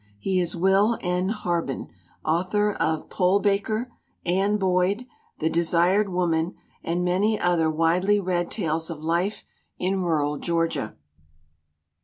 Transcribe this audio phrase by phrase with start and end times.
[0.17, 1.29] He is Will N.
[1.29, 1.89] Harben,
[2.25, 3.91] author of Pole Baker,
[4.25, 5.05] Ann Boyd,
[5.37, 9.45] The Desired Woman, and many other widely read tales of life
[9.77, 10.97] in rural Georgia.